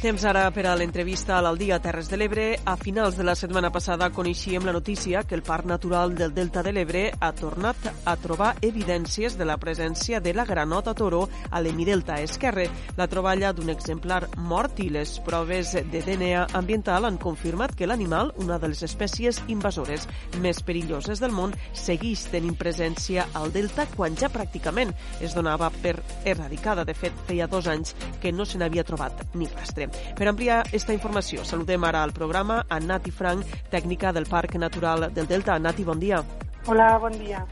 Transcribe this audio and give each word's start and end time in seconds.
Temps 0.00 0.22
ara 0.24 0.46
per 0.48 0.62
a 0.64 0.70
l'entrevista 0.80 1.34
a 1.36 1.42
l'Aldia 1.44 1.76
Terres 1.84 2.06
de 2.08 2.16
l'Ebre. 2.16 2.44
A 2.64 2.72
finals 2.80 3.18
de 3.18 3.24
la 3.26 3.34
setmana 3.36 3.68
passada 3.68 4.06
coneixíem 4.16 4.64
la 4.64 4.72
notícia 4.72 5.20
que 5.28 5.34
el 5.36 5.42
Parc 5.44 5.66
Natural 5.68 6.14
del 6.16 6.32
Delta 6.32 6.62
de 6.64 6.72
l'Ebre 6.72 7.02
ha 7.20 7.28
tornat 7.36 7.76
a 8.08 8.14
trobar 8.16 8.54
evidències 8.64 9.36
de 9.36 9.44
la 9.44 9.58
presència 9.60 10.22
de 10.24 10.32
la 10.32 10.46
granota 10.48 10.94
toro 10.96 11.26
a 11.50 11.60
l'hemidelta 11.60 12.16
esquerre. 12.24 12.70
La 12.96 13.10
troballa 13.12 13.50
d'un 13.52 13.68
exemplar 13.68 14.22
mort 14.38 14.80
i 14.80 14.88
les 14.88 15.18
proves 15.20 15.74
de 15.76 16.00
DNA 16.00 16.46
ambiental 16.56 17.04
han 17.04 17.20
confirmat 17.20 17.76
que 17.76 17.84
l'animal, 17.84 18.32
una 18.40 18.56
de 18.56 18.72
les 18.72 18.80
espècies 18.88 19.42
invasores 19.52 20.08
més 20.40 20.62
perilloses 20.64 21.20
del 21.20 21.36
món, 21.36 21.52
segueix 21.74 22.24
tenint 22.32 22.56
presència 22.56 23.28
al 23.34 23.52
delta 23.52 23.84
quan 23.92 24.16
ja 24.16 24.32
pràcticament 24.32 24.96
es 25.20 25.36
donava 25.36 25.68
per 25.84 25.98
erradicada. 26.24 26.88
De 26.88 26.96
fet, 26.96 27.12
feia 27.28 27.52
dos 27.52 27.68
anys 27.68 27.92
que 28.24 28.32
no 28.32 28.48
se 28.48 28.56
n'havia 28.56 28.88
trobat 28.88 29.26
ni 29.36 29.52
rastre. 29.52 29.89
Per 30.16 30.28
ampliar 30.28 30.60
aquesta 30.64 30.94
informació, 30.96 31.44
saludem 31.44 31.84
ara 31.84 32.04
al 32.04 32.12
programa 32.16 32.64
a 32.68 32.80
Nati 32.80 33.10
Frank, 33.10 33.46
tècnica 33.70 34.12
del 34.12 34.28
Parc 34.28 34.56
Natural 34.60 35.10
del 35.14 35.26
Delta. 35.26 35.58
Nati, 35.58 35.84
bon 35.84 36.00
dia. 36.00 36.22
Hola, 36.66 36.98
bon 36.98 37.16
dia. 37.18 37.44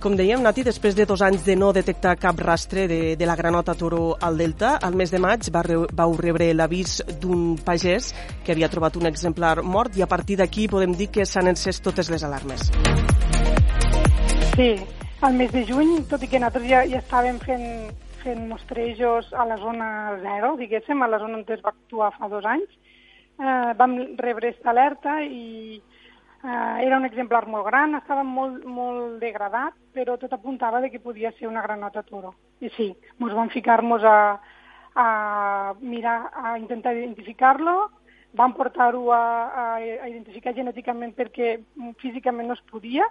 Com 0.00 0.14
dèiem, 0.16 0.40
Nati, 0.40 0.62
després 0.64 0.94
de 0.96 1.04
dos 1.04 1.20
anys 1.20 1.42
de 1.44 1.52
no 1.60 1.74
detectar 1.76 2.14
cap 2.16 2.38
rastre 2.40 2.86
de, 2.88 3.00
de 3.20 3.26
la 3.28 3.34
granota 3.36 3.74
toro 3.76 4.14
al 4.16 4.38
Delta, 4.40 4.78
al 4.80 4.96
mes 4.96 5.10
de 5.12 5.20
maig 5.20 5.50
va 5.52 5.60
re, 5.66 5.76
vau 5.92 6.14
rebre 6.16 6.46
l'avís 6.56 7.02
d'un 7.20 7.58
pagès 7.60 8.14
que 8.40 8.54
havia 8.54 8.70
trobat 8.72 8.96
un 8.96 9.10
exemplar 9.10 9.58
mort 9.60 9.98
i 10.00 10.02
a 10.02 10.08
partir 10.08 10.38
d'aquí 10.40 10.70
podem 10.72 10.96
dir 10.96 11.10
que 11.12 11.28
s'han 11.28 11.52
encès 11.52 11.82
totes 11.84 12.08
les 12.08 12.24
alarmes. 12.24 12.70
Sí, 14.56 14.70
al 15.20 15.36
mes 15.36 15.52
de 15.52 15.66
juny, 15.68 15.98
tot 16.08 16.24
i 16.24 16.32
que 16.32 16.40
nosaltres 16.40 16.70
ja, 16.72 16.80
ja 16.88 17.04
estàvem 17.04 17.36
fent 17.44 17.68
fent 18.22 18.48
mostrejos 18.48 19.32
a 19.32 19.44
la 19.46 19.56
zona 19.56 20.18
zero, 20.20 20.56
diguéssim, 20.56 21.02
a 21.02 21.08
la 21.08 21.18
zona 21.18 21.40
on 21.40 21.44
es 21.48 21.62
va 21.64 21.72
actuar 21.72 22.12
fa 22.16 22.28
dos 22.28 22.44
anys. 22.44 22.70
Eh, 23.40 23.72
vam 23.76 23.96
rebre 24.20 24.50
aquesta 24.50 24.70
alerta 24.70 25.20
i 25.24 25.80
eh, 26.44 26.76
era 26.84 26.98
un 26.98 27.06
exemplar 27.08 27.46
molt 27.48 27.66
gran, 27.66 27.96
estava 27.96 28.22
molt, 28.22 28.64
molt 28.64 29.18
degradat, 29.22 29.76
però 29.94 30.18
tot 30.20 30.32
apuntava 30.32 30.80
de 30.80 30.90
que 30.90 31.00
podia 31.00 31.32
ser 31.38 31.48
una 31.48 31.62
granota 31.62 32.02
toro. 32.02 32.34
I 32.60 32.68
sí, 32.76 32.90
ens 33.18 33.36
vam 33.36 33.48
ficar-nos 33.48 34.04
a, 34.04 34.18
a 34.94 35.08
mirar, 35.80 36.30
a 36.34 36.58
intentar 36.58 36.94
identificar-lo, 36.96 37.90
vam 38.36 38.52
portar-ho 38.54 39.10
a, 39.12 39.20
a, 39.50 39.64
a 39.76 40.08
identificar 40.08 40.54
genèticament 40.54 41.14
perquè 41.16 41.56
físicament 41.98 42.48
no 42.48 42.54
es 42.54 42.62
podia 42.70 43.06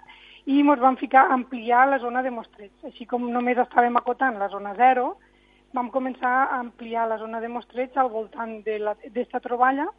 i 0.46 0.62
ens 0.62 0.80
vam 0.82 0.96
ficar 0.98 1.26
a 1.28 1.34
ampliar 1.36 1.88
la 1.90 2.00
zona 2.00 2.24
de 2.24 2.32
mostreig. 2.32 2.72
Així 2.88 3.06
com 3.06 3.28
només 3.32 3.60
estàvem 3.60 3.98
acotant 4.00 4.40
la 4.40 4.50
zona 4.50 4.74
0, 4.78 5.10
vam 5.76 5.90
començar 5.94 6.36
a 6.48 6.60
ampliar 6.60 7.08
la 7.08 7.18
zona 7.20 7.42
de 7.44 7.50
mostreig 7.52 7.98
al 7.98 8.10
voltant 8.10 8.62
d'aquesta 8.66 9.42
troballa 9.44 9.90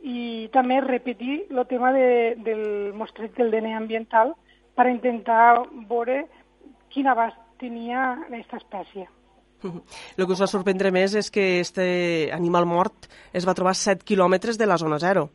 i 0.00 0.48
també 0.54 0.80
repetir 0.80 1.44
el 1.50 1.64
tema 1.66 1.92
de, 1.92 2.34
del 2.38 2.94
mostreig 2.94 3.34
del 3.36 3.50
DNA 3.50 3.76
ambiental 3.76 4.34
per 4.74 4.88
intentar 4.88 5.66
veure 5.90 6.24
quin 6.88 7.10
abast 7.10 7.38
tenia 7.58 8.12
aquesta 8.26 8.62
espècie. 8.62 9.08
El 9.62 10.26
que 10.26 10.32
us 10.32 10.42
va 10.42 10.50
sorprendre 10.50 10.92
més 10.94 11.14
és 11.18 11.30
que 11.34 11.60
este 11.60 12.30
animal 12.34 12.66
mort 12.66 13.08
es 13.32 13.46
va 13.48 13.56
trobar 13.58 13.74
a 13.74 13.80
7 13.80 14.06
quilòmetres 14.06 14.58
de 14.58 14.66
la 14.66 14.78
zona 14.78 14.98
0. 15.02 15.28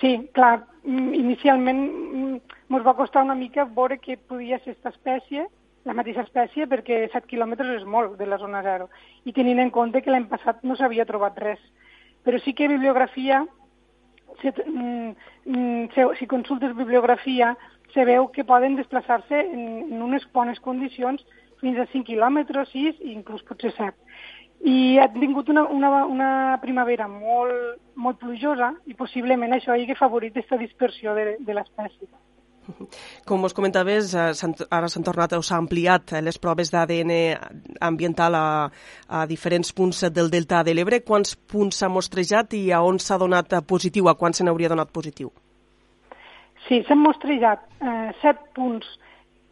Sí, 0.00 0.16
clar, 0.36 0.66
mm, 0.82 1.14
inicialment 1.14 1.82
ens 2.74 2.86
va 2.86 2.96
costar 2.98 3.22
una 3.22 3.34
mica 3.34 3.64
veure 3.64 3.98
que 3.98 4.16
podia 4.16 4.58
ser 4.58 4.74
aquesta 4.74 4.90
espècie, 4.90 5.46
la 5.84 5.94
mateixa 5.94 6.24
espècie, 6.24 6.66
perquè 6.66 7.04
7 7.12 7.28
quilòmetres 7.28 7.80
és 7.80 7.84
molt 7.84 8.16
de 8.18 8.26
la 8.26 8.38
zona 8.40 8.62
zero, 8.64 8.88
i 9.24 9.32
tenint 9.32 9.60
en 9.60 9.70
compte 9.70 10.00
que 10.02 10.10
l'any 10.10 10.26
passat 10.30 10.62
no 10.64 10.76
s'havia 10.76 11.04
trobat 11.08 11.38
res. 11.38 11.60
Però 12.24 12.40
sí 12.40 12.54
que 12.56 12.68
bibliografia, 12.68 13.44
si, 14.40 14.48
mm, 14.48 15.14
mm, 15.44 16.16
si 16.18 16.26
consultes 16.26 16.76
bibliografia, 16.76 17.56
se 17.92 18.04
veu 18.04 18.30
que 18.32 18.44
poden 18.44 18.76
desplaçar-se 18.76 19.40
en, 19.40 19.92
en 19.92 20.02
unes 20.02 20.24
bones 20.32 20.58
condicions 20.60 21.24
fins 21.64 21.80
a 21.80 21.88
5 21.90 22.06
quilòmetres, 22.12 22.70
6 22.76 23.02
i 23.02 23.14
inclús 23.16 23.44
potser 23.48 23.72
7 23.74 23.96
i 24.64 24.96
ha 24.96 25.08
tingut 25.12 25.50
una, 25.52 25.66
una, 25.68 25.88
una 26.08 26.28
primavera 26.62 27.06
molt, 27.08 27.80
molt 28.00 28.20
plujosa 28.20 28.72
i 28.88 28.94
possiblement 28.96 29.52
això 29.52 29.74
hagi 29.74 29.96
favorit 29.98 30.36
aquesta 30.36 30.56
dispersió 30.60 31.12
de, 31.16 31.34
de 31.40 31.56
l'espècie. 31.56 32.08
Com 33.28 33.44
us 33.44 33.52
comentaves, 33.52 34.14
eh, 34.16 34.30
ara 34.72 34.88
s'han 34.88 35.04
tornat 35.04 35.34
o 35.36 35.42
s'ha 35.44 35.58
ampliat 35.60 36.14
les 36.24 36.38
proves 36.40 36.72
d'ADN 36.72 37.12
ambiental 37.84 38.38
a, 38.38 38.46
a 39.08 39.26
diferents 39.28 39.74
punts 39.76 40.06
del 40.08 40.32
delta 40.32 40.62
de 40.64 40.72
l'Ebre. 40.72 41.02
Quants 41.04 41.36
punts 41.36 41.82
s'ha 41.82 41.92
mostrejat 41.92 42.56
i 42.56 42.70
a 42.72 42.80
on 42.80 42.96
s'ha 42.96 43.20
donat 43.20 43.52
positiu? 43.68 44.08
A 44.08 44.16
quan 44.16 44.32
se 44.32 44.48
n'hauria 44.48 44.72
donat 44.72 44.88
positiu? 44.96 45.28
Sí, 46.64 46.80
s'han 46.88 47.04
mostrejat 47.04 47.68
eh, 47.84 48.12
set 48.22 48.40
punts 48.56 48.88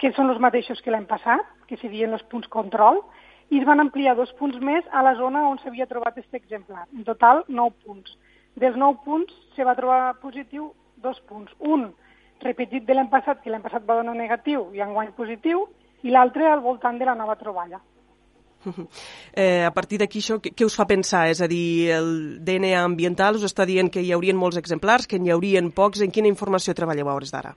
que 0.00 0.15
són 0.17 0.33
els 0.33 0.41
mateixos 0.41 0.81
que 0.81 0.91
l'any 0.91 1.05
passat, 1.06 1.44
que 1.72 1.81
serien 1.81 2.12
els 2.12 2.25
punts 2.28 2.50
control, 2.53 3.00
i 3.53 3.60
es 3.60 3.66
van 3.69 3.81
ampliar 3.81 4.15
dos 4.16 4.33
punts 4.37 4.60
més 4.60 4.84
a 4.93 5.03
la 5.05 5.15
zona 5.16 5.47
on 5.49 5.59
s'havia 5.60 5.88
trobat 5.88 6.19
aquest 6.21 6.37
exemplar. 6.37 6.84
En 6.93 7.05
total, 7.09 7.43
nou 7.49 7.72
punts. 7.84 8.12
Dels 8.60 8.77
nou 8.81 8.99
punts 9.05 9.33
se 9.56 9.65
va 9.65 9.77
trobar 9.77 10.19
positiu 10.21 10.71
dos 11.05 11.21
punts. 11.28 11.53
Un 11.61 11.88
repetit 12.44 12.84
de 12.84 12.97
l'any 12.97 13.09
passat, 13.12 13.41
que 13.43 13.53
l'any 13.53 13.65
passat 13.65 13.84
va 13.88 13.99
donar 14.00 14.16
negatiu 14.19 14.69
i 14.77 14.84
enguany 14.84 15.12
positiu, 15.16 15.66
i 16.03 16.12
l'altre 16.12 16.49
al 16.50 16.61
voltant 16.65 16.99
de 16.99 17.09
la 17.09 17.16
nova 17.19 17.38
troballa. 17.41 17.81
Eh, 19.32 19.65
a 19.65 19.71
partir 19.72 19.97
d'aquí, 19.99 20.21
això, 20.21 20.37
què, 20.44 20.50
què 20.53 20.66
us 20.69 20.75
fa 20.77 20.84
pensar? 20.84 21.22
És 21.32 21.41
a 21.41 21.49
dir, 21.49 21.88
el 21.97 22.11
DNA 22.44 22.77
ambiental 22.84 23.38
us 23.38 23.47
està 23.49 23.65
dient 23.66 23.88
que 23.91 24.03
hi 24.05 24.12
haurien 24.12 24.37
molts 24.37 24.61
exemplars, 24.61 25.09
que 25.09 25.19
n'hi 25.19 25.32
haurien 25.32 25.72
pocs. 25.72 26.05
En 26.05 26.12
quina 26.12 26.28
informació 26.28 26.77
treballeu 26.77 27.09
a 27.09 27.15
hores 27.16 27.32
d'ara? 27.32 27.55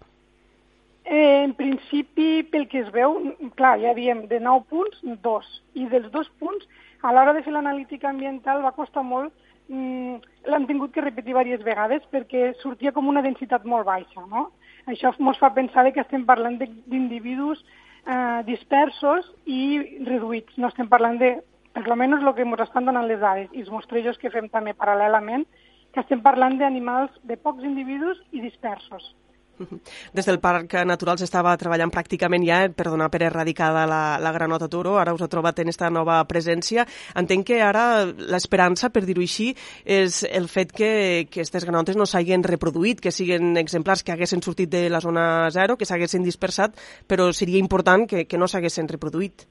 Eh, 1.05 1.43
en 1.43 1.53
principi, 1.53 2.41
pel 2.49 2.66
que 2.67 2.79
es 2.81 2.88
veu, 2.91 3.19
clar, 3.59 3.77
ja 3.77 3.93
diem, 3.93 4.23
de 4.27 4.39
9 4.41 4.66
punts, 4.71 5.01
dos. 5.21 5.45
I 5.77 5.85
dels 5.91 6.09
dos 6.11 6.29
punts, 6.41 6.66
a 7.05 7.11
l'hora 7.13 7.35
de 7.38 7.43
fer 7.45 7.53
l'analítica 7.53 8.09
ambiental 8.09 8.63
va 8.66 8.73
costar 8.73 9.03
molt, 9.05 9.33
mm, 9.69 10.16
l'han 10.49 10.66
tingut 10.66 10.91
que 10.91 11.05
repetir 11.05 11.29
diverses 11.29 11.63
vegades 11.63 12.01
perquè 12.11 12.55
sortia 12.57 12.91
com 12.91 13.07
una 13.07 13.21
densitat 13.21 13.66
molt 13.66 13.85
baixa, 13.85 14.25
no? 14.25 14.51
Això 14.88 15.13
ens 15.13 15.38
fa 15.38 15.53
pensar 15.53 15.91
que 15.93 16.01
estem 16.01 16.25
parlant 16.25 16.57
d'individus 16.57 17.63
eh, 18.07 18.41
dispersos 18.45 19.31
i 19.45 19.99
reduïts. 20.05 20.57
No 20.57 20.69
estem 20.69 20.89
parlant 20.89 21.19
de, 21.19 21.41
per 21.73 21.85
lo 21.85 21.95
menys 21.95 22.23
el 22.23 22.33
que 22.33 22.41
ens 22.41 22.61
estan 22.61 22.85
donant 22.85 23.07
les 23.07 23.19
dades 23.19 23.49
i 23.53 23.61
els 23.61 23.69
mostrejos 23.69 24.17
que 24.17 24.31
fem 24.31 24.49
també 24.49 24.73
paral·lelament, 24.73 25.45
que 25.93 26.01
estem 26.01 26.22
parlant 26.22 26.57
d'animals 26.57 27.11
de 27.23 27.37
pocs 27.37 27.63
individus 27.63 28.17
i 28.31 28.41
dispersos. 28.41 29.13
Des 30.16 30.27
del 30.27 30.39
Parc 30.43 30.73
Natural 30.85 31.19
s'estava 31.19 31.55
treballant 31.59 31.91
pràcticament 31.93 32.45
ja 32.47 32.59
per 32.69 32.88
donar 32.89 33.09
per 33.13 33.23
erradicada 33.27 33.85
la, 33.89 34.01
la 34.21 34.33
granota 34.35 34.69
toro, 34.71 34.97
ara 34.99 35.13
us 35.16 35.23
ha 35.23 35.29
trobat 35.31 35.59
en 35.59 35.69
aquesta 35.69 35.89
nova 35.89 36.19
presència. 36.29 36.85
Entenc 37.16 37.47
que 37.51 37.61
ara 37.63 38.05
l'esperança, 38.05 38.91
per 38.93 39.05
dir-ho 39.05 39.23
així, 39.23 39.51
és 39.85 40.23
el 40.27 40.49
fet 40.51 40.73
que, 40.75 40.91
que 41.29 41.41
aquestes 41.41 41.66
granotes 41.67 41.97
no 41.99 42.07
s'hagin 42.09 42.43
reproduït, 42.45 43.01
que 43.01 43.13
siguin 43.16 43.55
exemplars 43.61 44.03
que 44.03 44.16
haguessin 44.16 44.43
sortit 44.45 44.71
de 44.71 44.88
la 44.89 45.01
zona 45.03 45.49
zero, 45.51 45.77
que 45.77 45.87
s'haguessin 45.87 46.25
dispersat, 46.25 46.79
però 47.07 47.31
seria 47.33 47.61
important 47.61 48.07
que, 48.09 48.25
que 48.25 48.39
no 48.41 48.47
s'haguessin 48.47 48.89
reproduït. 48.91 49.45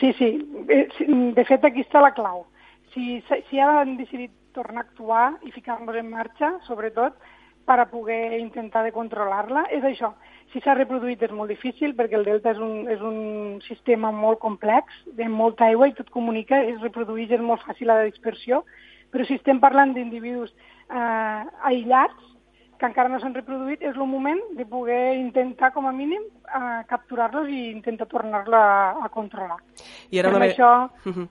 Sí, 0.00 0.12
sí. 0.18 0.30
Eh, 0.68 0.88
de 1.36 1.44
fet, 1.46 1.64
aquí 1.64 1.84
està 1.84 2.02
la 2.02 2.14
clau. 2.16 2.44
Si, 2.94 3.20
si 3.48 3.60
ara 3.62 3.82
han 3.82 3.96
decidit 3.98 4.32
tornar 4.54 4.84
a 4.84 4.86
actuar 4.86 5.24
i 5.46 5.52
ficar-nos 5.54 5.96
en 5.98 6.10
marxa, 6.10 6.54
sobretot, 6.66 7.16
per 7.64 7.78
a 7.80 7.88
poder 7.90 8.38
intentar 8.40 8.84
de 8.84 8.92
controlar-la 8.92 9.66
és 9.72 9.84
això. 9.84 10.12
Si 10.52 10.60
s'ha 10.60 10.76
reproduït 10.76 11.22
és 11.24 11.32
molt 11.32 11.50
difícil 11.50 11.94
perquè 11.96 12.18
el 12.18 12.26
delta 12.28 12.52
és 12.52 12.60
un, 12.62 12.84
és 12.92 13.00
un 13.00 13.60
sistema 13.66 14.12
molt 14.12 14.38
complex, 14.42 14.92
de 15.18 15.28
molta 15.28 15.66
aigua 15.66 15.88
i 15.88 15.96
tot 15.96 16.12
comunica, 16.14 16.60
es 16.60 16.80
reprodueix 16.84 17.32
és 17.32 17.42
molt 17.42 17.64
fàcil 17.64 17.90
la 17.90 18.04
dispersió, 18.04 18.62
però 19.10 19.26
si 19.26 19.38
estem 19.38 19.60
parlant 19.62 19.94
d'individus 19.94 20.52
eh, 20.90 21.42
aïllats 21.70 22.30
que 22.78 22.86
encara 22.90 23.08
no 23.08 23.20
s'han 23.22 23.36
reproduït, 23.36 23.82
és 23.82 23.94
el 23.94 24.10
moment 24.10 24.40
de 24.58 24.66
poder 24.66 25.14
intentar, 25.16 25.70
com 25.72 25.86
a 25.86 25.92
mínim, 25.94 26.22
eh, 26.44 26.82
capturar-los 26.90 27.48
i 27.48 27.70
intentar 27.70 28.08
tornar-la 28.10 28.60
a, 28.60 29.06
a 29.06 29.08
controlar. 29.14 29.60
I 30.10 30.20
ara 30.20 30.30
per 30.30 30.40
una 30.40 30.50
això... 30.50 30.74
Uh 31.06 31.14
-huh. 31.14 31.28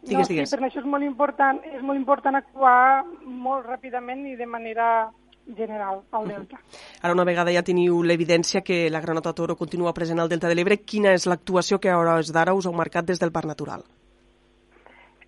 Digues, 0.00 0.28
no, 0.28 0.32
digues. 0.32 0.48
Sí, 0.48 0.56
per 0.56 0.64
això 0.64 0.80
és 0.80 0.86
molt 0.86 1.04
important, 1.04 1.60
és 1.76 1.82
molt 1.82 1.98
important 1.98 2.34
actuar 2.34 3.04
molt 3.24 3.66
ràpidament 3.66 4.26
i 4.26 4.36
de 4.36 4.46
manera 4.46 5.10
general 5.56 6.02
al 6.10 6.28
delta. 6.28 6.60
Ara 7.02 7.14
una 7.14 7.24
vegada 7.24 7.52
ja 7.54 7.64
teniu 7.66 8.02
l'evidència 8.02 8.62
que 8.66 8.88
la 8.90 9.00
granota 9.00 9.32
toro 9.32 9.56
continua 9.56 9.94
present 9.96 10.20
al 10.20 10.28
delta 10.28 10.48
de 10.48 10.58
l'Ebre, 10.58 10.80
quina 10.82 11.14
és 11.16 11.26
l'actuació 11.26 11.80
que 11.80 11.90
a 11.90 11.98
hores 11.98 12.32
d'ara 12.32 12.54
us 12.54 12.66
heu 12.66 12.76
marcat 12.76 13.06
des 13.06 13.20
del 13.20 13.32
Parc 13.32 13.50
Natural? 13.50 13.84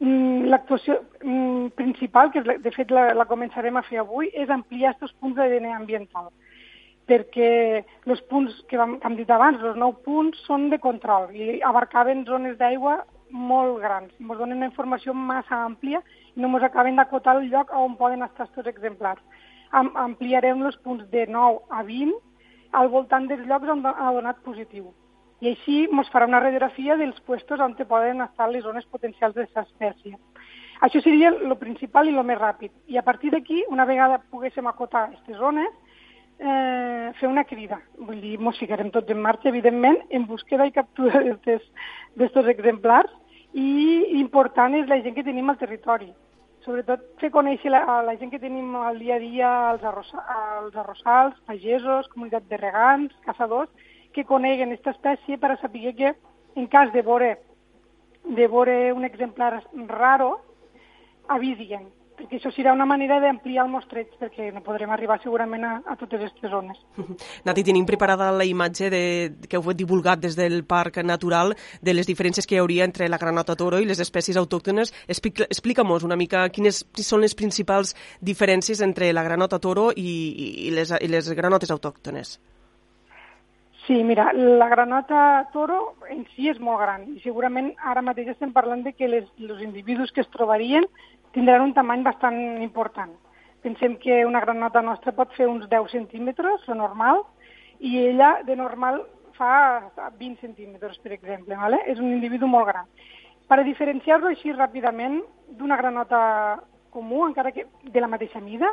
Mm, 0.00 0.48
l'actuació 0.50 0.98
mm, 1.22 1.74
principal, 1.78 2.32
que 2.32 2.42
de 2.42 2.72
fet 2.74 2.90
la, 2.90 3.12
la 3.14 3.28
començarem 3.30 3.76
a 3.76 3.84
fer 3.86 4.00
avui, 4.02 4.32
és 4.34 4.50
ampliar 4.50 4.96
aquests 4.96 5.14
punts 5.20 5.38
de 5.38 5.48
DNA 5.48 5.76
ambiental 5.76 6.32
perquè 7.08 7.82
els 8.06 8.20
punts 8.30 8.54
que 8.70 8.78
vam, 8.78 8.94
que 9.00 9.08
hem 9.08 9.16
dit 9.18 9.30
abans, 9.34 9.62
els 9.62 9.78
nou 9.78 9.94
punts, 10.06 10.38
són 10.46 10.68
de 10.70 10.78
control 10.82 11.32
i 11.34 11.58
abarcaven 11.66 12.24
zones 12.28 12.54
d'aigua 12.60 13.00
molt 13.32 13.80
grans, 13.80 14.12
ens 14.20 14.38
donen 14.38 14.58
una 14.60 14.68
informació 14.68 15.14
massa 15.16 15.62
àmplia 15.64 16.02
i 16.36 16.40
no 16.40 16.50
ens 16.52 16.68
acaben 16.68 16.96
d'acotar 16.96 17.38
el 17.38 17.48
lloc 17.50 17.72
on 17.76 17.96
poden 17.96 18.22
estar 18.26 18.46
aquests 18.46 18.70
exemplars. 18.74 19.22
Am 19.72 19.90
ampliarem 19.96 20.62
els 20.68 20.76
punts 20.84 21.04
de 21.10 21.26
9 21.26 21.62
a 21.70 21.82
20 21.88 22.18
al 22.80 22.88
voltant 22.92 23.28
dels 23.28 23.46
llocs 23.48 23.68
on 23.72 23.86
ha 23.86 24.10
donat 24.12 24.42
positiu. 24.44 24.90
I 25.42 25.50
així 25.50 25.78
ens 25.90 26.10
farà 26.12 26.28
una 26.28 26.40
radiografia 26.40 26.96
dels 26.96 27.18
puestos 27.26 27.60
on 27.60 27.74
poden 27.74 28.20
estar 28.22 28.48
les 28.50 28.62
zones 28.62 28.84
potencials 28.86 29.34
d'aquesta 29.34 29.64
espècie. 29.66 30.18
Això 30.82 31.00
seria 31.02 31.30
el 31.30 31.56
principal 31.58 32.08
i 32.08 32.14
el 32.14 32.24
més 32.26 32.38
ràpid. 32.38 32.70
I 32.86 32.98
a 32.98 33.02
partir 33.02 33.30
d'aquí, 33.30 33.64
una 33.68 33.84
vegada 33.84 34.20
poguéssim 34.30 34.66
acotar 34.66 35.04
aquestes 35.04 35.36
zones, 35.38 35.70
eh, 36.38 37.12
fer 37.18 37.28
una 37.28 37.44
crida. 37.44 37.80
Vull 37.98 38.20
dir, 38.20 38.38
ens 38.40 38.58
ficarem 38.58 38.90
tots 38.90 39.10
en 39.10 39.20
marxa, 39.22 39.48
evidentment, 39.48 39.98
en 40.10 40.26
búsqueda 40.26 40.66
i 40.66 40.72
captura 40.72 41.22
d'aquests 41.22 42.48
exemplars 42.56 43.10
i 43.52 44.18
important 44.20 44.74
és 44.74 44.88
la 44.88 45.00
gent 45.02 45.14
que 45.14 45.24
tenim 45.24 45.50
al 45.50 45.58
territori. 45.58 46.12
Sobretot 46.64 47.02
fer 47.20 47.32
conèixer 47.34 47.72
la, 47.72 47.82
la 48.06 48.14
gent 48.20 48.30
que 48.30 48.40
tenim 48.42 48.76
al 48.78 49.00
dia 49.02 49.16
a 49.16 49.22
dia, 49.22 49.52
els, 49.72 49.82
arrossa, 49.82 50.22
els 50.62 50.76
arrossals, 50.78 51.40
pagesos, 51.48 52.10
comunitat 52.12 52.46
de 52.50 52.60
regants, 52.60 53.16
caçadors, 53.26 53.70
que 54.14 54.26
coneguen 54.28 54.70
aquesta 54.70 54.92
espècie 54.94 55.40
per 55.42 55.54
a 55.54 55.58
saber 55.62 55.94
que 55.98 56.12
en 56.54 56.68
cas 56.70 56.92
de 56.92 57.02
veure, 57.02 57.32
de 58.24 58.46
veure 58.46 58.76
un 58.92 59.08
exemplar 59.08 59.56
raro, 59.88 60.36
avisien 61.28 61.88
perquè 62.18 62.38
això 62.38 62.52
serà 62.54 62.72
una 62.74 62.86
manera 62.88 63.18
d'ampliar 63.22 63.64
el 63.66 63.72
mostreig, 63.72 64.10
perquè 64.20 64.50
no 64.54 64.62
podrem 64.64 64.90
arribar 64.94 65.18
segurament 65.22 65.64
a, 65.66 65.72
a 65.86 65.96
totes 66.00 66.20
aquestes 66.20 66.52
zones. 66.52 66.78
Nati, 67.48 67.64
tenim 67.66 67.86
preparada 67.88 68.30
la 68.34 68.46
imatge 68.48 68.90
de, 68.92 69.02
que 69.48 69.58
heu 69.58 69.74
divulgat 69.76 70.22
des 70.22 70.36
del 70.38 70.62
Parc 70.68 71.00
Natural 71.06 71.56
de 71.80 71.96
les 71.96 72.08
diferències 72.08 72.46
que 72.46 72.56
hi 72.56 72.62
hauria 72.62 72.86
entre 72.88 73.08
la 73.08 73.20
granota 73.22 73.56
toro 73.56 73.80
i 73.80 73.88
les 73.88 74.02
espècies 74.02 74.38
autòctones. 74.40 74.94
Explica-mos 75.08 76.06
una 76.06 76.18
mica 76.20 76.46
quines 76.54 76.84
són 77.00 77.24
les 77.24 77.36
principals 77.38 77.96
diferències 78.20 78.82
entre 78.84 79.12
la 79.12 79.24
granota 79.26 79.60
toro 79.62 79.90
i, 79.96 80.10
i, 80.68 80.70
les, 80.74 80.92
i 81.00 81.10
les 81.10 81.32
granotes 81.36 81.72
autòctones. 81.72 82.38
Sí, 83.86 84.04
mira, 84.04 84.32
la 84.32 84.68
granota 84.68 85.48
toro 85.52 85.96
en 86.08 86.22
si 86.36 86.46
és 86.48 86.60
molt 86.62 86.78
gran 86.84 87.08
i 87.16 87.20
segurament 87.24 87.72
ara 87.82 88.04
mateix 88.06 88.28
estem 88.30 88.52
parlant 88.54 88.84
de 88.86 88.92
que 88.94 89.08
les, 89.10 89.26
els 89.42 89.62
individus 89.64 90.12
que 90.14 90.22
es 90.22 90.30
trobarien 90.30 90.86
tindran 91.34 91.64
un 91.64 91.74
tamany 91.74 92.04
bastant 92.06 92.62
important. 92.62 93.10
Pensem 93.62 93.96
que 93.98 94.22
una 94.26 94.42
granota 94.44 94.82
nostra 94.86 95.14
pot 95.16 95.34
fer 95.34 95.48
uns 95.50 95.66
10 95.70 95.90
centímetres, 95.90 96.62
lo 96.68 96.78
normal, 96.78 97.24
i 97.80 97.98
ella 98.06 98.36
de 98.46 98.54
normal 98.54 99.02
fa 99.34 99.90
20 100.18 100.40
centímetres, 100.40 100.98
per 101.02 101.12
exemple. 101.12 101.56
¿vale? 101.56 101.82
És 101.90 101.98
un 101.98 102.12
individu 102.12 102.46
molt 102.46 102.70
gran. 102.70 102.86
Per 103.50 103.64
diferenciar-lo 103.66 104.30
així 104.30 104.54
ràpidament 104.54 105.22
d'una 105.58 105.76
granota 105.76 106.62
comú, 106.90 107.26
encara 107.26 107.50
que 107.50 107.66
de 107.82 108.00
la 108.00 108.10
mateixa 108.10 108.40
mida, 108.40 108.70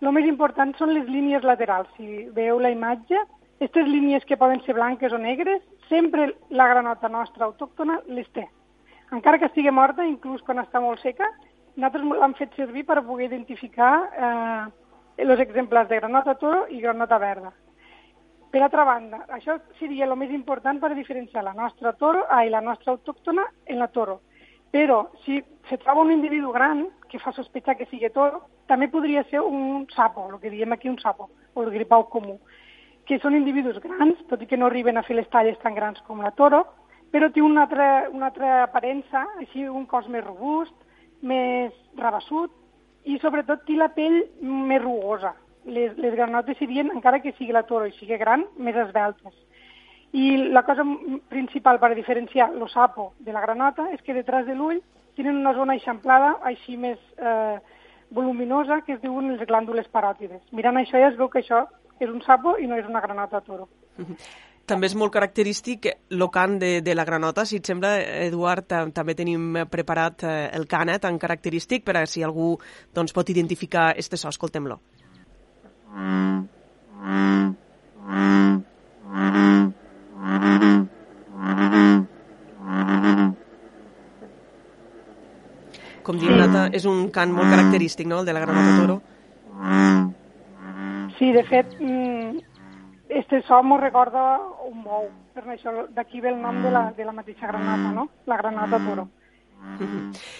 el 0.00 0.10
més 0.16 0.26
important 0.26 0.74
són 0.78 0.94
les 0.96 1.06
línies 1.06 1.46
laterals. 1.46 1.90
Si 1.96 2.26
veieu 2.34 2.58
la 2.58 2.72
imatge, 2.74 3.20
aquestes 3.60 3.86
línies 3.86 4.24
que 4.24 4.38
poden 4.40 4.62
ser 4.64 4.72
blanques 4.72 5.12
o 5.12 5.18
negres, 5.18 5.60
sempre 5.90 6.34
la 6.48 6.66
granota 6.66 7.10
nostra 7.12 7.44
autòctona 7.44 7.98
les 8.08 8.28
té. 8.32 8.46
Encara 9.12 9.36
que 9.38 9.50
estigui 9.50 9.70
morta, 9.70 10.06
inclús 10.08 10.40
quan 10.46 10.62
està 10.62 10.80
molt 10.80 11.02
seca, 11.04 11.28
nosaltres 11.76 12.06
l'hem 12.22 12.34
fet 12.38 12.56
servir 12.56 12.86
per 12.88 13.02
poder 13.04 13.26
identificar 13.28 13.90
eh, 14.16 14.64
els 15.20 15.42
exemples 15.44 15.90
de 15.90 15.98
granota 16.00 16.34
toro 16.40 16.62
i 16.72 16.80
granota 16.80 17.18
verda. 17.20 17.52
Per 18.50 18.62
altra 18.64 18.86
banda, 18.88 19.26
això 19.28 19.58
seria 19.78 20.08
el 20.08 20.16
més 20.16 20.32
important 20.32 20.80
per 20.80 20.94
diferenciar 20.96 21.44
la 21.44 21.52
nostra 21.52 21.92
toro 21.92 22.24
i 22.40 22.48
la 22.48 22.62
nostra 22.64 22.96
autòctona 22.96 23.44
en 23.66 23.78
la 23.78 23.90
toro. 23.92 24.22
Però 24.72 25.10
si 25.26 25.36
se 25.68 25.76
troba 25.84 26.00
un 26.00 26.14
individu 26.14 26.48
gran 26.54 26.86
que 27.12 27.20
fa 27.20 27.34
sospechar 27.36 27.76
que 27.76 27.90
sigui 27.92 28.08
toro, 28.08 28.40
també 28.66 28.88
podria 28.88 29.22
ser 29.28 29.44
un 29.44 29.84
sapo, 29.92 30.30
el 30.30 30.40
que 30.40 30.50
diem 30.50 30.72
aquí 30.72 30.88
un 30.88 30.98
sapo, 30.98 31.28
o 31.52 31.62
el 31.62 31.70
gripau 31.74 32.08
comú, 32.08 32.38
que 33.10 33.18
són 33.18 33.34
individus 33.34 33.80
grans, 33.82 34.20
tot 34.30 34.42
i 34.44 34.46
que 34.46 34.56
no 34.60 34.68
arriben 34.70 35.00
a 35.00 35.02
fer 35.02 35.16
les 35.18 35.26
talles 35.32 35.58
tan 35.64 35.74
grans 35.74 35.98
com 36.06 36.22
la 36.22 36.30
toro, 36.38 36.62
però 37.10 37.26
té 37.34 37.42
una 37.42 37.64
altra, 37.66 38.06
una 38.14 38.28
altra 38.30 38.62
aparença, 38.68 39.24
així 39.42 39.66
un 39.66 39.88
cos 39.90 40.06
més 40.06 40.22
robust, 40.22 40.76
més 41.26 41.74
rabassut 41.98 42.54
i 43.10 43.16
sobretot 43.18 43.64
té 43.66 43.74
la 43.74 43.90
pell 43.96 44.20
més 44.40 44.82
rugosa. 44.82 45.34
Les, 45.66 45.96
les 45.98 46.14
granotes 46.14 46.56
serien, 46.60 46.92
encara 46.94 47.18
que 47.24 47.34
sigui 47.34 47.52
la 47.52 47.64
toro 47.66 47.88
i 47.90 47.96
sigui 47.96 48.16
gran, 48.20 48.46
més 48.62 48.78
esbeltes. 48.78 49.34
I 50.14 50.52
la 50.54 50.62
cosa 50.66 50.86
principal 51.30 51.82
per 51.82 51.92
diferenciar 51.98 52.52
el 52.54 52.62
sapo 52.70 53.10
de 53.18 53.34
la 53.34 53.42
granota 53.42 53.88
és 53.94 54.06
que 54.06 54.14
detrás 54.14 54.46
de 54.46 54.54
l'ull 54.54 54.78
tenen 55.18 55.42
una 55.42 55.56
zona 55.58 55.74
eixamplada, 55.74 56.36
així 56.46 56.78
més 56.78 56.98
eh, 57.18 57.58
voluminosa, 58.14 58.80
que 58.86 58.94
es 58.94 59.02
diuen 59.02 59.34
les 59.34 59.46
glàndules 59.50 59.90
paròtides. 59.90 60.46
Mirant 60.54 60.78
això 60.78 60.98
ja 60.98 61.10
es 61.10 61.18
veu 61.18 61.28
que 61.30 61.42
això 61.42 61.66
és 62.00 62.08
un 62.08 62.22
sapo 62.24 62.56
i 62.58 62.68
no 62.68 62.78
és 62.80 62.86
una 62.88 63.02
granota 63.04 63.42
toro. 63.44 63.68
També 64.70 64.86
és 64.86 64.94
molt 64.94 65.12
característic 65.12 65.88
el 65.90 66.24
cant 66.32 66.56
de, 66.60 66.70
de 66.84 66.94
la 66.94 67.04
granota. 67.04 67.44
Si 67.44 67.58
et 67.58 67.66
sembla, 67.66 67.96
Eduard, 68.26 68.70
també 68.94 69.16
tenim 69.18 69.58
preparat 69.70 70.24
eh, 70.24 70.36
el 70.56 70.68
cant 70.70 70.92
eh, 70.92 71.00
tan 71.02 71.18
característic 71.18 71.84
per 71.84 71.98
a 71.98 72.06
si 72.06 72.22
algú 72.22 72.54
doncs, 72.94 73.12
pot 73.16 73.28
identificar 73.34 73.90
este 73.98 74.16
so. 74.16 74.30
Escoltem-lo. 74.30 74.78
Com 86.06 86.18
diu 86.18 86.32
Nata, 86.34 86.68
és 86.74 86.86
un 86.88 87.10
cant 87.14 87.34
molt 87.34 87.50
característic, 87.52 88.08
no?, 88.08 88.22
el 88.22 88.30
de 88.30 88.34
la 88.34 88.46
granota 88.46 88.78
toro. 88.78 89.00
Sí, 91.20 91.32
de 91.36 91.42
fet, 91.44 91.74
mm, 91.78 92.38
este 93.10 93.42
so 93.44 93.58
m'ho 93.62 93.76
recorda 93.76 94.40
un 94.64 94.80
bou, 94.82 95.10
per 95.34 95.44
això 95.52 95.84
d'aquí 95.92 96.22
ve 96.24 96.30
el 96.32 96.40
nom 96.40 96.62
de 96.64 96.70
la, 96.72 96.86
de 96.96 97.04
la 97.04 97.12
mateixa 97.12 97.46
granota, 97.50 97.90
no? 97.92 98.06
La 98.24 98.38
granota 98.38 98.80
toro. 98.86 99.04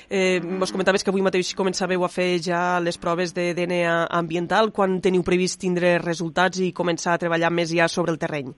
Eh, 0.09 0.41
mos 0.41 0.73
comentaves 0.73 1.05
que 1.05 1.13
avui 1.13 1.21
mateix 1.21 1.53
començàveu 1.55 2.01
a 2.07 2.09
fer 2.09 2.41
ja 2.41 2.81
les 2.81 2.97
proves 2.97 3.35
de 3.37 3.51
DNA 3.53 4.07
ambiental. 4.09 4.73
Quan 4.73 5.03
teniu 5.05 5.23
previst 5.23 5.61
tindre 5.61 5.99
resultats 6.01 6.65
i 6.65 6.73
començar 6.73 7.13
a 7.13 7.21
treballar 7.21 7.53
més 7.53 7.77
ja 7.77 7.87
sobre 7.87 8.17
el 8.17 8.19
terreny? 8.19 8.55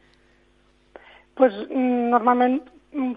pues, 1.35 1.53
normalment 1.71 2.61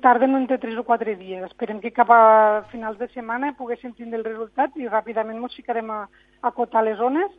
tarden 0.01 0.35
entre 0.35 0.57
3 0.57 0.77
o 0.79 0.83
4 0.83 1.15
dies. 1.19 1.43
Esperem 1.43 1.81
que 1.83 1.91
cap 1.93 2.09
a 2.09 2.63
finals 2.71 2.97
de 2.97 3.09
setmana 3.11 3.53
poguéssim 3.57 3.93
tindre 3.93 4.21
el 4.21 4.25
resultat 4.25 4.73
i 4.79 4.87
ràpidament 4.87 5.43
ens 5.43 5.57
ficarem 5.59 5.91
a, 5.91 6.05
a 6.41 6.47
acotar 6.49 6.81
les 6.87 6.97
zones 6.97 7.29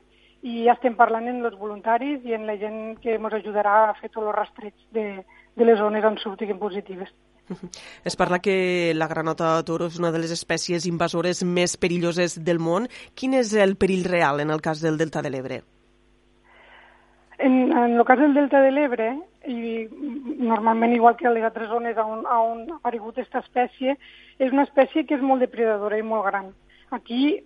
i 0.43 0.65
ja 0.67 0.75
estem 0.77 0.97
parlant 0.99 1.29
amb 1.31 1.47
els 1.49 1.59
voluntaris 1.59 2.25
i 2.25 2.35
amb 2.37 2.49
la 2.49 2.57
gent 2.61 2.99
que 3.03 3.15
ens 3.17 3.39
ajudarà 3.39 3.77
a 3.87 3.95
fer 4.01 4.11
tots 4.11 4.27
els 4.27 4.37
rastreig 4.37 4.75
de, 4.93 5.07
de 5.57 5.65
les 5.65 5.79
zones 5.79 6.05
on 6.05 6.19
sortiguin 6.23 6.59
positives. 6.59 7.13
Es 8.05 8.17
parla 8.17 8.41
que 8.41 8.93
la 8.95 9.07
granota 9.07 9.55
toro 9.65 9.87
és 9.87 10.01
una 10.01 10.11
de 10.11 10.19
les 10.19 10.33
espècies 10.35 10.87
invasores 10.91 11.45
més 11.45 11.77
perilloses 11.77 12.41
del 12.43 12.59
món. 12.59 12.89
Quin 13.15 13.37
és 13.39 13.55
el 13.55 13.77
perill 13.77 14.05
real 14.11 14.43
en 14.43 14.51
el 14.51 14.61
cas 14.61 14.83
del 14.83 14.99
Delta 14.99 15.23
de 15.23 15.31
l'Ebre? 15.31 15.63
En, 17.39 17.71
en 17.71 17.95
el 17.95 18.05
cas 18.09 18.19
del 18.19 18.35
Delta 18.35 18.63
de 18.65 18.73
l'Ebre, 18.73 19.11
i 19.47 19.87
normalment 20.43 20.95
igual 20.97 21.17
que 21.17 21.29
a 21.29 21.35
les 21.35 21.45
altres 21.45 21.69
zones 21.71 21.99
on, 22.03 22.25
on 22.25 22.63
ha 22.71 22.79
aparegut 22.81 23.19
aquesta 23.19 23.45
espècie, 23.45 23.97
és 24.39 24.53
una 24.53 24.65
espècie 24.67 25.05
que 25.07 25.19
és 25.19 25.23
molt 25.23 25.45
depredadora 25.45 26.01
i 26.01 26.07
molt 26.07 26.27
gran. 26.27 26.51
Aquí 26.97 27.37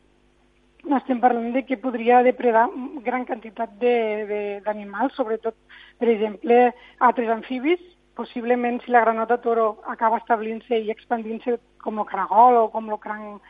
estem 0.97 1.21
parlant 1.21 1.53
de 1.53 1.65
que 1.69 1.77
podria 1.77 2.23
depredar 2.23 2.69
gran 3.05 3.25
quantitat 3.29 3.73
d'animals, 3.79 5.15
sobretot, 5.17 5.57
per 5.99 6.09
exemple, 6.09 6.61
altres 6.99 7.29
amfibis. 7.29 7.81
Possiblement, 8.17 8.81
si 8.83 8.91
la 8.91 9.01
granota 9.05 9.39
toro 9.41 9.81
acaba 9.89 10.19
establint-se 10.19 10.77
i 10.77 10.91
expandint-se 10.91 11.59
com 11.81 12.01
el 12.01 12.09
caragol 12.09 12.59
o 12.65 12.69
com 12.73 12.91
el 12.91 12.99
cranc 13.01 13.41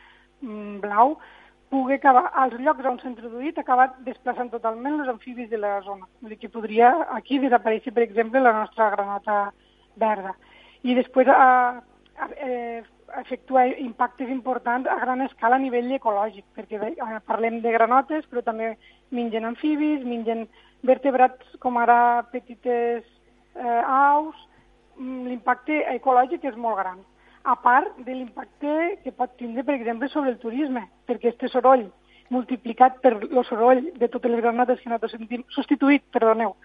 mm, 0.41 0.79
blau, 0.83 1.17
pugui 1.71 1.95
acabar, 1.95 2.29
als 2.35 2.55
llocs 2.59 2.85
on 2.85 2.99
s'ha 2.99 3.09
introduït, 3.09 3.57
acabar 3.57 3.89
desplaçant 4.05 4.51
totalment 4.51 4.99
els 4.99 5.11
amfibis 5.11 5.49
de 5.49 5.57
la 5.59 5.79
zona. 5.87 6.07
Vull 6.19 6.35
dir 6.35 6.39
que 6.39 6.51
podria 6.51 6.91
aquí 7.15 7.39
desaparèixer, 7.39 7.93
per 7.95 8.03
exemple, 8.03 8.43
la 8.43 8.53
nostra 8.59 8.89
granota 8.91 9.37
verda. 9.95 10.35
I 10.83 10.95
després 10.97 11.29
a, 11.31 11.79
a, 12.19 12.27
a, 12.27 12.51
efectua 13.19 13.65
impactes 13.67 14.29
importants 14.29 14.87
a 14.89 14.97
gran 14.99 15.21
escala 15.21 15.57
a 15.57 15.59
nivell 15.59 15.91
ecològic, 15.97 16.45
perquè 16.55 16.79
eh, 16.91 17.19
parlem 17.27 17.61
de 17.61 17.71
granotes, 17.71 18.25
però 18.31 18.43
també 18.45 18.75
mengen 19.11 19.45
amfibis, 19.45 20.05
mengen 20.07 20.47
vertebrats 20.87 21.57
com 21.59 21.77
ara 21.77 22.23
petites 22.31 23.03
eh, 23.55 23.81
aus, 23.85 24.35
mm, 24.97 25.27
l'impacte 25.27 25.81
ecològic 25.95 26.45
és 26.45 26.55
molt 26.55 26.79
gran. 26.79 27.01
A 27.43 27.55
part 27.57 27.97
de 28.05 28.13
l'impacte 28.13 29.01
que 29.03 29.11
pot 29.11 29.33
tindre, 29.37 29.63
per 29.63 29.75
exemple, 29.75 30.09
sobre 30.09 30.29
el 30.31 30.39
turisme, 30.39 30.87
perquè 31.09 31.33
este 31.33 31.49
soroll 31.49 31.89
multiplicat 32.31 33.01
per 33.03 33.17
el 33.17 33.43
soroll 33.43 33.83
de 33.99 34.07
totes 34.07 34.31
les 34.31 34.41
granotes 34.41 34.79
que 34.79 34.89
nosaltres 34.89 35.17
sentim, 35.17 35.43
substituït, 35.51 36.05
perdoneu, 36.15 36.55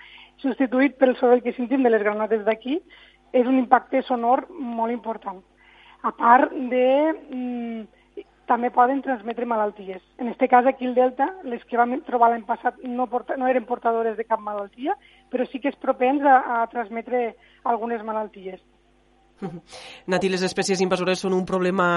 substituït 0.43 0.95
pel 1.01 1.17
soroll 1.19 1.43
que 1.43 1.57
sentim 1.57 1.83
de 1.83 1.91
les 1.91 2.05
granotes 2.05 2.45
d'aquí, 2.47 2.79
és 3.33 3.47
un 3.47 3.59
impacte 3.59 4.03
sonor 4.07 4.47
molt 4.51 4.95
important. 4.95 5.43
A 6.07 6.15
part 6.17 6.55
de... 6.73 6.89
Mm, 7.31 7.85
també 8.47 8.71
poden 8.71 9.01
transmetre 9.03 9.47
malalties. 9.51 10.03
En 10.23 10.29
aquest 10.31 10.51
cas, 10.53 10.69
aquí 10.71 10.87
el 10.87 10.95
Delta, 10.95 11.27
les 11.51 11.65
que 11.67 11.79
vam 11.81 11.97
trobar 12.07 12.31
l'any 12.31 12.45
passat 12.47 12.79
no, 12.87 13.09
porta, 13.11 13.35
no 13.35 13.49
eren 13.51 13.67
portadores 13.67 14.15
de 14.17 14.25
cap 14.25 14.39
malaltia, 14.39 14.95
però 15.33 15.43
sí 15.51 15.59
que 15.59 15.73
és 15.73 15.81
propens 15.83 16.23
a, 16.23 16.37
a 16.61 16.63
transmetre 16.71 17.33
algunes 17.67 18.07
malalties. 18.07 18.63
Nati, 20.13 20.31
les 20.31 20.47
espècies 20.47 20.81
invasores 20.81 21.27
són 21.27 21.35
un 21.35 21.45
problema 21.49 21.89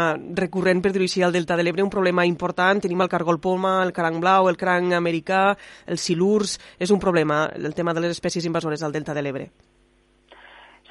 recurrent, 0.42 0.82
per 0.82 0.92
dir-ho 0.96 1.06
així, 1.06 1.22
al 1.24 1.38
Delta 1.38 1.56
de 1.56 1.64
l'Ebre, 1.64 1.86
un 1.86 1.94
problema 1.94 2.26
important. 2.26 2.82
Tenim 2.82 3.06
el 3.06 3.14
cargol 3.14 3.40
poma, 3.40 3.78
el 3.86 3.94
cranc 3.94 4.18
blau, 4.20 4.50
el 4.50 4.58
cranc 4.58 4.98
americà, 4.98 5.52
els 5.86 6.10
silurs... 6.10 6.58
És 6.80 6.90
un 6.90 7.00
problema, 7.00 7.46
el 7.56 7.78
tema 7.78 7.94
de 7.94 8.08
les 8.08 8.18
espècies 8.18 8.50
invasores 8.50 8.82
al 8.82 8.96
Delta 8.96 9.14
de 9.14 9.22
l'Ebre. 9.22 9.52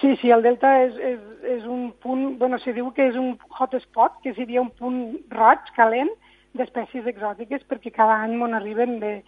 Sí, 0.00 0.14
sí, 0.16 0.30
el 0.30 0.44
Delta 0.46 0.70
és, 0.84 0.94
és, 1.02 1.22
és 1.58 1.64
un 1.66 1.88
punt, 2.02 2.36
bueno, 2.38 2.58
se 2.62 2.72
diu 2.76 2.92
que 2.94 3.08
és 3.10 3.16
un 3.18 3.32
hotspot, 3.58 4.20
que 4.22 4.34
seria 4.36 4.62
un 4.62 4.70
punt 4.78 5.00
roig, 5.34 5.72
calent, 5.74 6.12
d'espècies 6.58 7.08
exòtiques, 7.10 7.64
perquè 7.66 7.90
cada 7.94 8.20
any 8.22 8.36
m'on 8.38 8.54
arriben 8.54 8.98
de 9.02 9.18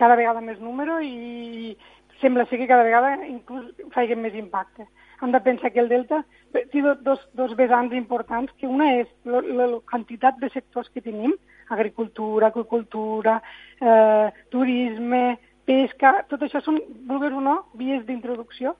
cada 0.00 0.16
vegada 0.16 0.40
més 0.44 0.58
número 0.60 0.98
i 1.04 1.76
sembla 2.20 2.46
ser 2.48 2.62
que 2.62 2.68
cada 2.68 2.84
vegada 2.84 3.12
inclús 3.28 3.68
faiguen 3.92 4.22
més 4.24 4.34
impacte. 4.36 4.88
Hem 5.20 5.32
de 5.32 5.40
pensar 5.44 5.72
que 5.72 5.80
el 5.80 5.88
Delta 5.92 6.22
té 6.52 6.82
dos, 7.04 7.20
dos 7.36 7.52
vessants 7.56 7.92
importants, 7.96 8.52
que 8.60 8.68
una 8.68 8.94
és 9.02 9.08
la, 9.24 9.40
la 9.40 9.68
quantitat 9.90 10.40
de 10.40 10.48
sectors 10.52 10.88
que 10.92 11.04
tenim, 11.04 11.36
agricultura, 11.72 12.48
aqüicultura, 12.48 13.40
eh, 13.80 14.28
turisme, 14.52 15.24
pesca, 15.66 16.22
tot 16.30 16.44
això 16.44 16.62
són, 16.64 16.78
vulguis 17.08 17.36
o 17.36 17.42
no, 17.42 17.56
vies 17.80 18.04
d'introducció, 18.06 18.76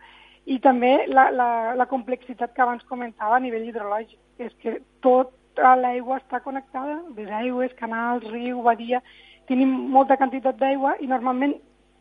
i 0.47 0.59
també 0.62 0.93
la, 1.11 1.29
la, 1.35 1.49
la 1.75 1.87
complexitat 1.91 2.55
que 2.55 2.62
abans 2.62 2.85
comentava 2.87 3.37
a 3.37 3.43
nivell 3.43 3.67
hidrològic, 3.67 4.19
és 4.38 4.53
que 4.62 4.79
tota 5.03 5.75
l'aigua 5.81 6.21
està 6.21 6.41
connectada, 6.45 7.00
les 7.17 7.31
aigües, 7.43 7.75
canals, 7.81 8.26
riu, 8.31 8.62
badia, 8.62 9.03
tenim 9.50 9.73
molta 9.91 10.17
quantitat 10.17 10.59
d'aigua 10.61 10.97
i 11.03 11.11
normalment 11.11 11.57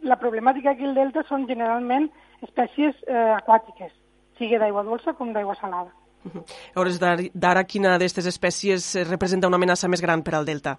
la 0.05 0.19
problemàtica 0.21 0.75
aquí 0.75 0.85
al 0.85 0.93
delta 0.97 1.23
són 1.25 1.47
generalment 1.49 2.09
espècies 2.45 2.97
eh, 3.07 3.33
aquàtiques, 3.39 3.93
sigui 4.37 4.59
d'aigua 4.61 4.85
dolça 4.85 5.15
com 5.17 5.33
d'aigua 5.33 5.55
salada. 5.61 5.89
Uh 6.25 6.41
-huh. 6.41 7.29
d'ara, 7.33 7.63
quina 7.63 7.89
d'aquestes 7.89 8.25
espècies 8.25 8.95
representa 9.09 9.47
una 9.47 9.57
amenaça 9.57 9.87
més 9.87 10.01
gran 10.01 10.23
per 10.23 10.35
al 10.35 10.45
delta? 10.45 10.77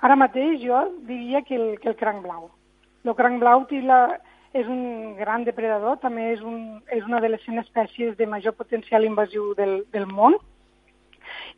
Ara 0.00 0.16
mateix 0.16 0.60
jo 0.60 0.78
diria 1.06 1.42
que 1.42 1.54
el, 1.54 1.78
que 1.80 1.88
el 1.88 1.96
cranc 1.96 2.22
blau. 2.22 2.50
El 3.04 3.14
cranc 3.14 3.40
blau 3.40 3.66
la, 3.70 4.18
és 4.52 4.68
un 4.68 5.14
gran 5.16 5.44
depredador, 5.44 5.98
també 6.02 6.32
és, 6.34 6.40
un, 6.44 6.82
és 6.92 7.04
una 7.08 7.20
de 7.24 7.30
les 7.32 7.44
100 7.46 7.62
espècies 7.64 8.16
de 8.16 8.26
major 8.26 8.54
potencial 8.58 9.04
invasiu 9.04 9.54
del, 9.58 9.82
del 9.92 10.06
món, 10.06 10.36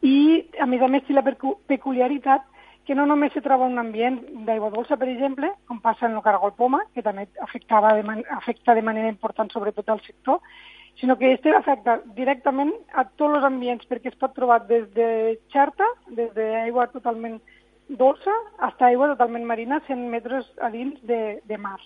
i 0.02 0.44
a 0.60 0.66
més 0.66 0.82
a 0.82 0.88
més 0.90 1.04
té 1.06 1.14
la 1.14 1.24
peculiaritat 1.24 2.44
que 2.84 2.94
no 2.94 3.06
només 3.08 3.32
se 3.32 3.40
troba 3.40 3.66
un 3.70 3.80
ambient 3.80 4.18
d'aigua 4.46 4.70
dolça, 4.74 4.98
per 5.00 5.08
exemple, 5.08 5.50
com 5.68 5.80
passa 5.80 6.06
en 6.06 6.18
el 6.18 6.22
cargol 6.22 6.52
poma, 6.56 6.82
que 6.94 7.02
també 7.02 7.26
afectava 7.40 7.94
de 7.96 8.04
man 8.04 8.22
afecta 8.36 8.74
de 8.76 8.84
manera 8.84 9.08
important 9.08 9.50
sobretot 9.50 9.88
al 9.88 10.02
sector, 10.04 10.40
sinó 11.00 11.16
que 11.18 11.32
este 11.32 11.54
afecta 11.56 12.00
directament 12.14 12.72
a 12.92 13.06
tots 13.08 13.38
els 13.38 13.48
ambients, 13.48 13.88
perquè 13.88 14.12
es 14.12 14.20
pot 14.20 14.34
trobar 14.36 14.60
des 14.68 14.86
de 14.94 15.38
xerta, 15.52 15.88
des 16.08 16.30
d'aigua 16.36 16.86
totalment 16.92 17.40
dolça, 17.88 18.34
fins 18.60 18.82
a 18.82 18.90
aigua 18.92 19.10
totalment 19.14 19.48
marina, 19.48 19.80
100 19.88 20.10
metres 20.12 20.46
a 20.60 20.70
dins 20.70 21.00
de, 21.08 21.40
de 21.44 21.58
mar. 21.58 21.80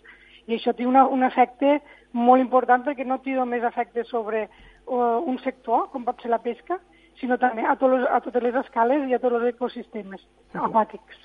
I 0.49 0.57
això 0.57 0.73
té 0.75 0.87
una, 0.89 1.05
un 1.07 1.25
efecte 1.27 1.79
molt 2.17 2.41
important 2.41 2.87
perquè 2.87 3.05
no 3.07 3.21
té 3.25 3.37
només 3.37 3.65
efecte 3.69 4.05
sobre 4.09 4.47
uh, 4.49 5.19
un 5.21 5.37
sector, 5.45 5.89
com 5.93 6.07
pot 6.07 6.23
ser 6.25 6.33
la 6.33 6.41
pesca, 6.41 6.79
sinó 7.21 7.37
també 7.39 7.67
a, 7.67 7.75
tots, 7.77 8.07
a 8.09 8.21
totes 8.25 8.43
les 8.43 8.57
escales 8.63 9.09
i 9.09 9.15
a 9.15 9.21
tots 9.21 9.41
els 9.41 9.51
ecosistemes 9.53 10.25
aquàtics. 10.55 11.21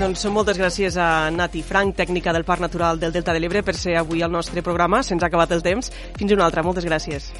Doncs 0.00 0.24
moltes 0.32 0.56
gràcies 0.56 0.96
a 0.96 1.28
Nati 1.30 1.62
Frank, 1.62 1.94
tècnica 1.98 2.32
del 2.32 2.46
Parc 2.48 2.64
Natural 2.64 2.98
del 2.98 3.12
Delta 3.12 3.36
de 3.36 3.44
l'Ebre, 3.44 3.62
per 3.62 3.76
ser 3.76 3.98
avui 4.00 4.24
al 4.24 4.32
nostre 4.32 4.64
programa. 4.64 5.04
Se'ns 5.04 5.22
ha 5.22 5.28
acabat 5.28 5.52
el 5.52 5.62
temps. 5.62 5.92
Fins 6.16 6.32
una 6.32 6.48
altra. 6.48 6.64
Moltes 6.64 6.88
gràcies. 6.88 7.30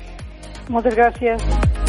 Moltes 0.69 0.95
gràcies. 0.95 1.80